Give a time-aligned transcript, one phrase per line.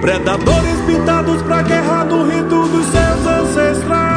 [0.00, 4.13] Predadores pintados pra guerra no rito dos seus ancestrais.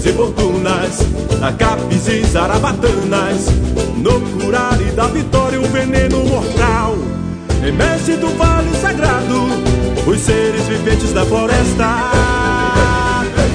[0.00, 0.98] Flechas e fortunas,
[1.42, 3.46] acapes e zarabatanas,
[3.96, 6.96] no curar e da vitória o veneno mortal.
[7.66, 9.48] Emerge do vale sagrado,
[10.06, 11.86] os seres viventes da floresta,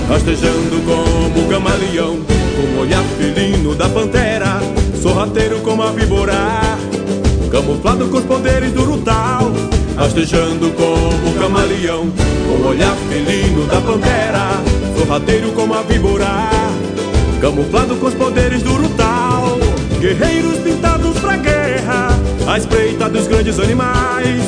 [0.07, 2.19] rastejando como camaleão,
[2.55, 4.59] com o olhar felino da pantera,
[5.01, 6.77] sorrateiro como a víbora,
[7.51, 9.51] camuflado com os poderes do Rutal,
[9.97, 12.11] rastejando como camaleão,
[12.47, 14.64] com o olhar felino da pantera,
[15.05, 16.49] sorrateiro como a víbora,
[17.39, 19.59] camuflado com os poderes do Rutal,
[19.99, 22.09] guerreiros pintados pra guerra,
[22.47, 24.41] à espreita dos grandes animais,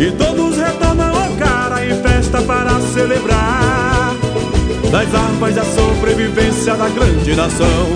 [0.00, 4.16] e todos retornam ao cara em festa para celebrar
[4.90, 7.86] das armas da sobrevivência da grande nação.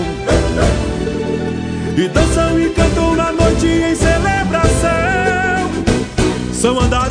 [1.97, 5.71] E dançam e cantam na noite em celebração.
[6.53, 7.02] São andarilhos,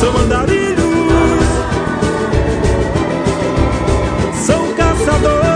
[0.00, 1.44] são andarilhos,
[4.46, 5.50] são caçadores.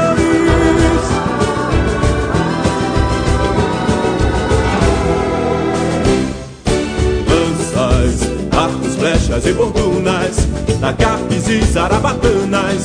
[7.27, 10.37] lanças, arcos, flechas e fortunas,
[10.83, 12.85] acapes e zarabatanas,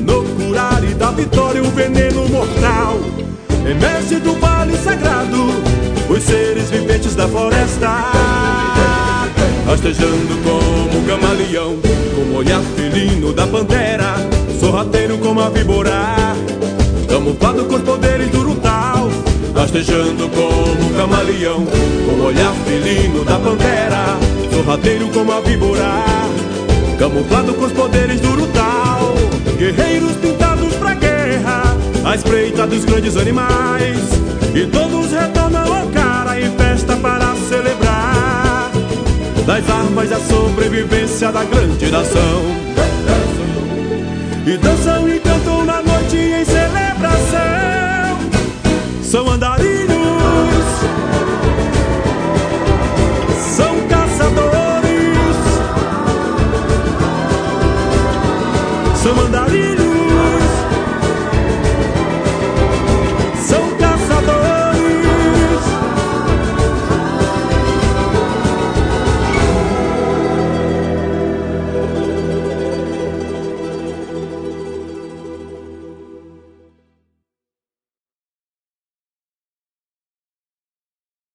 [0.00, 2.98] no curar e da vitória o veneno mortal.
[3.64, 5.46] Emerge do vale sagrado,
[6.08, 8.15] os seres viventes da floresta,
[9.76, 11.76] rastejando como um camaleão,
[12.14, 14.14] com o olhar felino da pantera,
[14.58, 16.34] sorrateiro como a víbora,
[17.06, 19.10] camuflado com os poderes do Rutal,
[19.54, 21.66] rastejando como um camaleão,
[22.06, 24.16] com o olhar felino da pantera,
[24.50, 26.04] sorrateiro como a víbora,
[26.98, 29.14] camuflado com os poderes do Rutal,
[29.58, 33.98] guerreiros pintados pra guerra, à espreita dos grandes animais,
[34.54, 34.95] e todos
[40.16, 42.42] da sobrevivência da grande nação.
[44.46, 45.25] E dançam e